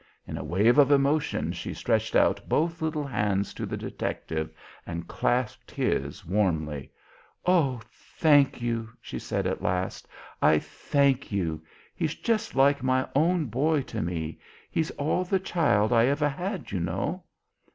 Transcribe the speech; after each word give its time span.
In 0.25 0.35
a 0.35 0.43
wave 0.43 0.79
of 0.79 0.89
emotion 0.89 1.51
she 1.51 1.75
stretched 1.75 2.15
out 2.15 2.49
both 2.49 2.81
little 2.81 3.05
hands 3.05 3.53
to 3.53 3.67
the 3.67 3.77
detective 3.77 4.49
and 4.83 5.07
clasped 5.07 5.69
his 5.69 6.25
warmly. 6.25 6.89
"Oh, 7.45 7.81
thank 7.91 8.63
you," 8.63 8.89
she 8.99 9.19
said 9.19 9.45
at 9.45 9.61
last. 9.61 10.07
"I 10.41 10.57
thank 10.57 11.31
you. 11.31 11.63
He's 11.93 12.15
just 12.15 12.55
like 12.55 12.81
my 12.81 13.07
own 13.15 13.45
boy 13.45 13.83
to 13.93 14.01
me; 14.01 14.39
he's 14.71 14.89
all 14.97 15.23
the 15.23 15.39
child 15.39 15.93
I 15.93 16.07
ever 16.07 16.29
had, 16.29 16.71
you 16.71 16.79
know." 16.79 17.23